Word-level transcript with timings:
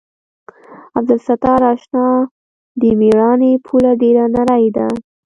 عبدالستاره 0.97 1.67
اشنا 1.75 2.07
د 2.79 2.81
مېړانې 2.99 3.51
پوله 3.65 3.91
ډېره 4.01 4.23
نرۍ 4.35 4.65
ده. 4.75 4.87